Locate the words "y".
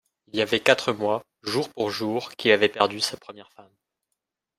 0.39-0.41